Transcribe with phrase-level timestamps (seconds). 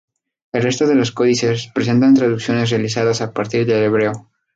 [0.51, 4.31] El resto de los códices presentan traducciones realizadas a partir del hebreo.